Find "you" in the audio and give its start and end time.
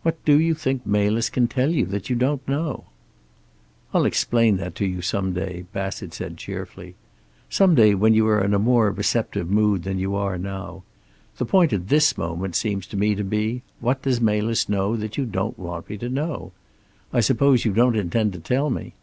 0.40-0.54, 1.72-1.84, 2.08-2.16, 4.86-5.02, 8.14-8.26, 9.98-10.16, 15.18-15.26, 17.66-17.74